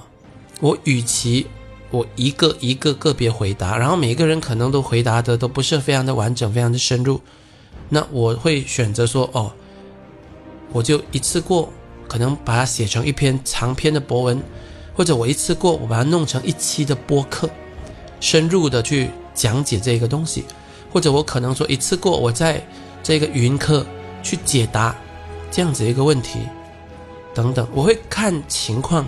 [0.62, 1.48] 我与其
[1.90, 7.20] 我一个一个个别回答，然后每个人可能都回答的都不是非常的完整，非常的深入，
[7.90, 9.52] 那我会选择说，哦，
[10.72, 11.72] 我就一次过，
[12.08, 14.42] 可能把它写成一篇长篇的博文。
[14.98, 17.50] 或者我一次过，我把它弄成一期的播客，
[18.22, 20.46] 深入的去讲解这个东西，
[20.90, 22.66] 或者我可能说一次过，我在
[23.04, 23.86] 这个语音课
[24.24, 24.96] 去解答
[25.52, 26.40] 这样子一个问题，
[27.34, 29.06] 等等，我会看情况，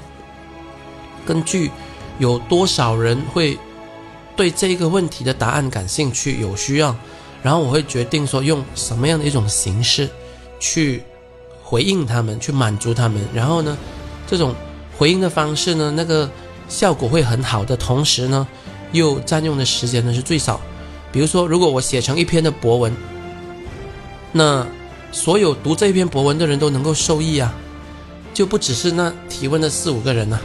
[1.25, 1.71] 根据
[2.19, 3.57] 有多少人会
[4.35, 6.93] 对这个问题的答案感兴趣、有需要，
[7.41, 10.09] 然后我会决定说用什么样的一种形式
[10.59, 11.03] 去
[11.63, 13.77] 回应他们，去满足他们，然后呢，
[14.25, 14.55] 这种。
[14.99, 16.27] 回应的方式呢，那个
[16.67, 18.47] 效果会很好的，同时呢，
[18.93, 20.59] 又占用的时间呢是最少。
[21.11, 22.91] 比如说，如果我写成一篇的博文，
[24.31, 24.65] 那
[25.11, 27.53] 所有读这篇博文的人都能够受益啊，
[28.33, 30.39] 就不只是那提问的四五个人呐。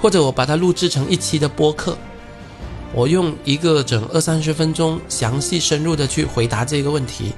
[0.00, 1.94] 或者我把它录制成一期的播客，
[2.94, 7.32] 我用一个整二三十分钟详细深入的去回答这个问题，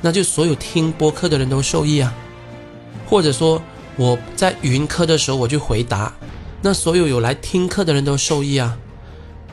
[0.00, 2.14] 那就所有听播客的人都受益啊。
[3.06, 3.60] 或者说。
[3.94, 6.10] 我在语音课的时候，我去回答，
[6.62, 8.74] 那所有有来听课的人都受益啊。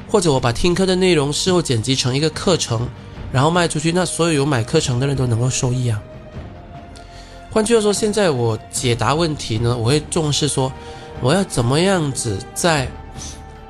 [0.08, 2.88] 或者我把听课的内容事后剪辑成一个课程，
[3.34, 6.02] 然后卖出去，那所有有买课程的人都能够受益啊。
[7.52, 10.72] 换句话说，现在我解答问题呢，我会重视说，
[11.20, 12.88] 我要怎么样子在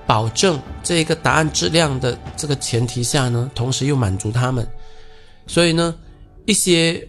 [0.10, 4.68] 保证这个答案质量的这个前提下呢，同时又满足他们。
[5.46, 5.94] 所以呢，
[6.48, 7.08] 一些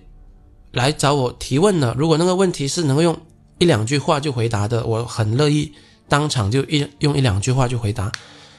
[0.72, 3.18] 来找我提问的，如果那个问题是能够用。
[3.62, 5.70] 一两句话就回答的，我很乐意
[6.08, 8.10] 当场就一用一两句话就回答。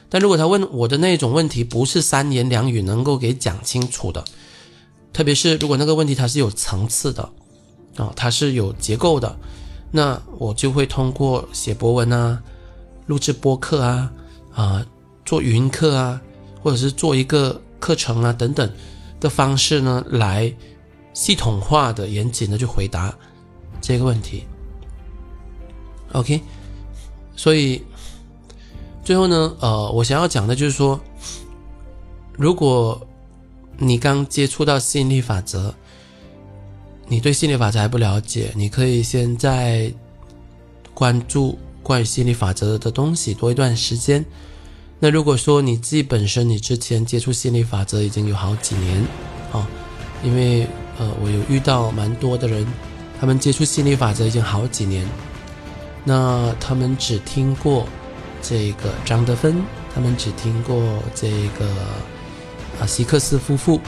[0.10, 4.24] 但如果他问我的那种问题不是三言两语能够给讲清楚的，
[5.12, 7.24] 特别是如果那个问题它是有层次的，
[7.96, 9.36] 啊，它是有结构的，
[9.90, 12.40] 那我就会通过写博文啊、
[13.08, 14.12] 录制播客啊、
[14.54, 14.86] 啊
[15.26, 16.22] 做语音课啊，
[16.62, 18.70] 或者是做一个课程啊等等
[19.20, 20.54] 的方式呢，来
[21.14, 23.14] 系统化的、严谨的去回答
[23.82, 24.44] 这个问题。
[26.14, 26.42] OK，
[27.36, 27.82] 所以
[29.04, 31.00] 最后呢，呃，我想要讲的就是说，
[32.34, 33.00] 如果
[33.78, 35.74] 你刚接触到吸引力法则，
[37.08, 39.92] 你对吸引力法则还不了解，你可以先在
[40.94, 44.26] 关注关于心理法则的东西多一段时间。
[45.00, 49.04] 那如果说你自己本身你之前接触心理法则已经有好几年，
[49.52, 49.68] 啊，
[50.24, 50.68] 因为
[51.00, 52.66] 呃我有遇到蛮多的人，
[53.20, 55.08] 他们接触心理法则已经好几年，
[56.04, 57.88] 那他们只听过
[58.44, 59.64] 这个张德芬，
[59.94, 61.66] 他们只听过这个
[62.80, 63.80] 啊希克斯夫妇，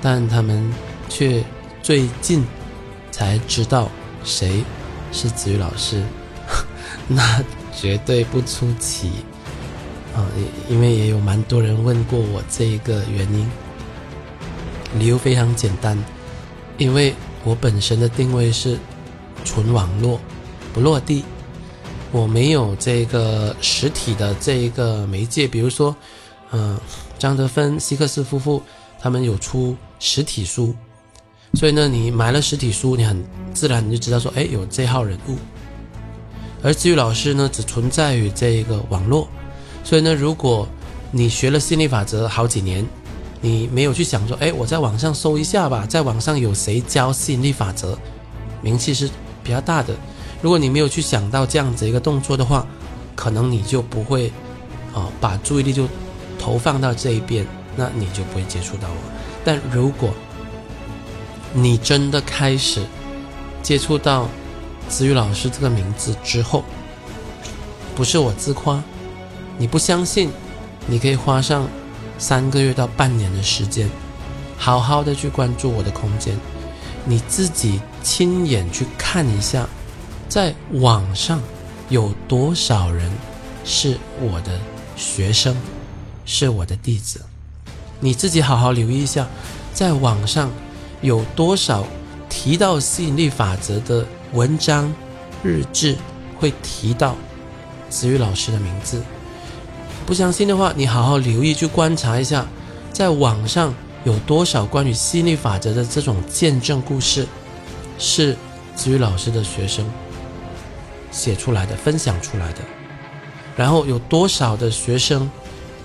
[0.00, 0.72] 但他们
[1.08, 1.44] 却
[1.82, 2.44] 最近
[3.10, 3.90] 才知道
[4.22, 4.62] 谁
[5.10, 6.02] 是子瑜老师，
[7.16, 7.44] 那
[7.74, 9.10] 绝对不出奇。
[10.14, 10.28] 啊，
[10.68, 13.50] 因为也有蛮多人问过我这一个原因，
[14.98, 15.96] 理由非常简单，
[16.76, 18.78] 因为我本身的定位是
[19.42, 20.20] 纯网络，
[20.74, 21.24] 不落地，
[22.10, 25.96] 我没有这个实体的这一个媒介，比如说，
[26.50, 26.78] 嗯，
[27.18, 28.62] 张德芬、希克斯夫妇
[29.00, 30.74] 他们有出实体书，
[31.54, 35.38] 所以呢，你买了实体书，你很自然你就知道说，哎，有这号人物，
[36.62, 39.28] 而至于老师呢，只存在于这一个网络。
[39.84, 40.68] 所以呢，如果
[41.10, 42.86] 你学了心理法则好几年，
[43.40, 47.98] 你没有去想说，哎，我在网上搜一下吧，在网上有谁教吸引力法则，
[48.62, 49.10] 名气是
[49.42, 49.94] 比较大的。
[50.40, 52.66] 如果你没有去想到这样子一个动作的话，
[53.16, 54.32] 可能你就不会，
[54.94, 55.88] 啊，把注意力就
[56.38, 57.46] 投放到这一边，
[57.76, 58.96] 那你就不会接触到我。
[59.44, 60.10] 但如果
[61.52, 62.80] 你真的开始
[63.62, 64.28] 接触到
[64.92, 66.62] 子宇老师这个名字之后，
[67.96, 68.82] 不是我自夸。
[69.56, 70.30] 你不相信，
[70.86, 71.66] 你可以花上
[72.18, 73.88] 三个月到半年的时间，
[74.58, 76.36] 好好的去关注我的空间，
[77.06, 79.66] 你自己亲眼去看一下，
[80.28, 81.40] 在网上
[81.88, 83.10] 有多少人
[83.64, 84.60] 是我的
[84.94, 85.56] 学生，
[86.26, 87.22] 是我的弟子，
[87.98, 89.26] 你自己好好留意一下，
[89.72, 90.50] 在网上
[91.00, 91.86] 有多少
[92.28, 94.92] 提到吸引力法则的文章、
[95.42, 95.96] 日志
[96.38, 97.16] 会提到
[97.90, 99.02] 子瑜老师的名字。
[100.06, 102.46] 不相信的话，你好好留意去观察一下，
[102.92, 103.74] 在网上
[104.04, 107.26] 有多少关于吸引力法则的这种见证故事，
[107.98, 108.36] 是
[108.74, 109.84] 子宇老师的学生
[111.10, 112.58] 写出来的、分享出来的。
[113.54, 115.30] 然后有多少的学生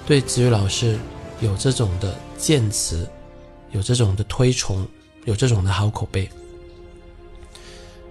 [0.05, 0.97] 对子宇老师
[1.41, 3.05] 有这种的见词，
[3.71, 4.87] 有这种的推崇，
[5.25, 6.29] 有这种的好口碑。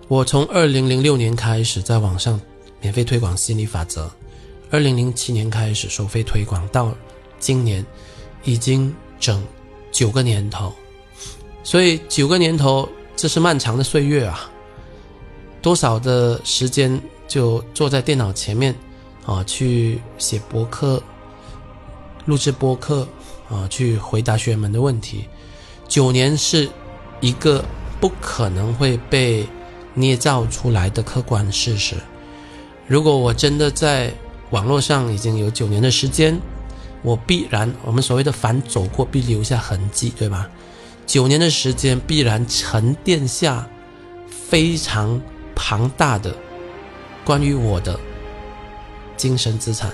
[0.08, 2.40] 我从二零零六年开始在网上
[2.80, 4.08] 免费推广心理法则。
[4.70, 6.94] 二零零七年开始收费推广，到
[7.40, 7.84] 今年
[8.44, 9.44] 已经整
[9.90, 10.72] 九个年头，
[11.64, 14.48] 所以九个年头这是漫长的岁月啊！
[15.60, 18.72] 多少的时间就坐在电脑前面
[19.24, 21.02] 啊，去写博客、
[22.26, 23.08] 录制播客
[23.48, 25.24] 啊，去回答学员们的问题。
[25.88, 26.68] 九年是
[27.20, 27.64] 一个
[28.00, 29.44] 不可能会被
[29.96, 31.96] 捏造出来的客观事实。
[32.86, 34.12] 如果我真的在
[34.50, 36.38] 网络上已经有九年的时间，
[37.02, 40.48] 我必然我们所谓的凡走过必留下痕迹，对吧？
[41.04, 43.68] 九年的时间必然沉淀下
[44.28, 45.20] 非常
[45.54, 46.32] 庞大的
[47.24, 47.98] 关于我的
[49.16, 49.90] 精神资产，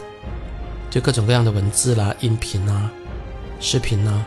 [0.91, 2.91] 就各种各样的文字啦、音频啊、
[3.61, 4.27] 视频啊、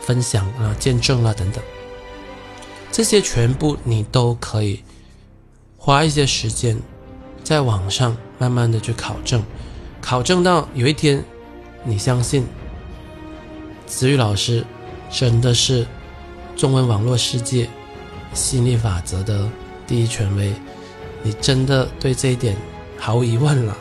[0.00, 1.62] 分享啊、见证啊等等，
[2.98, 4.82] 这些全部你都可以
[5.76, 6.76] 花一些时间
[7.44, 8.16] 在网上。
[8.40, 9.40] 慢慢的去考证，
[10.00, 11.24] 考证到有一天，
[11.84, 12.46] 你相信
[13.84, 14.64] 子宇老师
[15.10, 15.84] 真的是
[16.56, 17.68] 中文网络世界
[18.32, 19.48] 吸引力法则的
[19.88, 20.52] 第一权威，
[21.24, 22.56] 你真的对这一点
[22.96, 23.76] 毫无疑问了，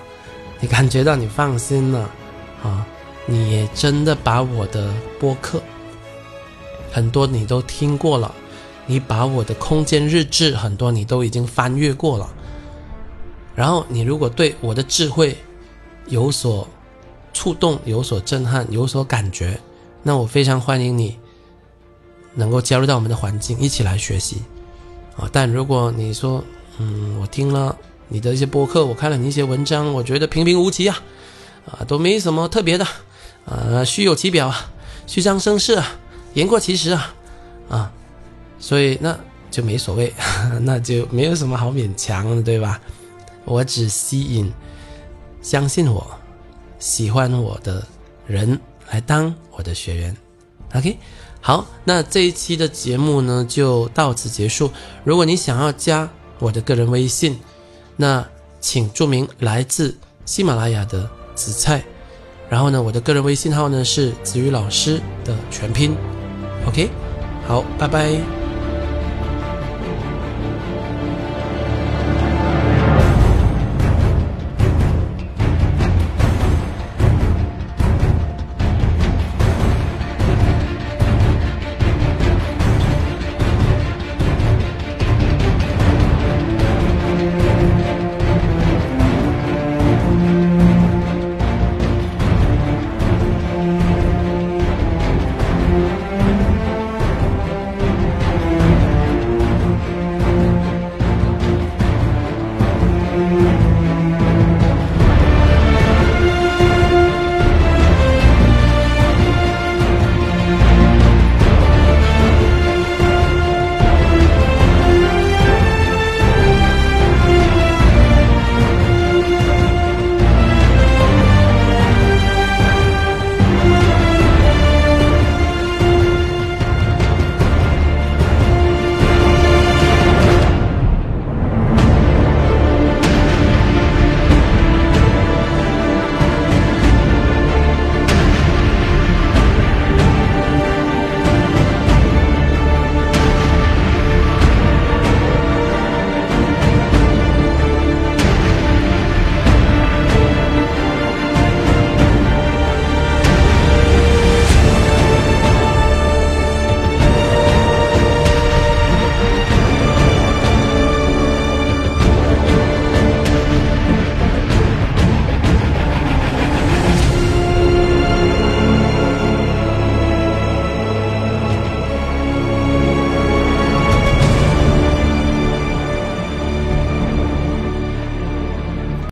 [0.59, 2.09] 你感觉到你放心了
[2.63, 2.85] 啊，
[3.27, 5.61] 你也真的把我的播客
[6.91, 8.33] 很多你都听过了，
[8.87, 12.27] 你把我的空间日志很多你都已经翻阅过了。
[13.53, 15.37] 然后你如果对我的智慧
[16.07, 16.67] 有所
[17.33, 19.59] 触动、有所震撼、有所感觉，
[20.01, 21.19] 那我非常欢迎你
[22.33, 24.37] 能够加入到我们的环境，一起来学习
[25.17, 25.27] 啊！
[25.31, 26.43] 但如果你说，
[26.77, 27.75] 嗯，我听了
[28.07, 30.99] 你的一些播客，我看了你一些文章，我觉得平平无奇啊，
[31.65, 32.85] 啊，都没什么特别的，
[33.45, 34.69] 啊，虚有其表啊，
[35.07, 35.85] 虚张声势啊，
[36.35, 37.13] 言过其实啊，
[37.69, 37.91] 啊，
[38.59, 39.17] 所以那
[39.49, 40.13] 就没所谓，
[40.61, 42.79] 那就没有什么好勉强的，对吧？
[43.45, 44.51] 我只吸引
[45.41, 46.05] 相信我、
[46.79, 47.85] 喜欢我的
[48.25, 48.59] 人
[48.91, 50.17] 来当我的学员。
[50.75, 50.97] OK，
[51.39, 54.69] 好，那这一期的节目呢就到此结束。
[55.05, 57.39] 如果你想要加我的个人微信，
[57.95, 58.25] 那
[58.59, 59.95] 请注明来自
[60.25, 61.81] 喜马拉雅的紫菜。
[62.49, 65.95] 然后呢，我的个人微信号呢是子瑜老师的全拼。
[66.65, 66.89] OK，
[67.47, 68.36] 好，拜拜。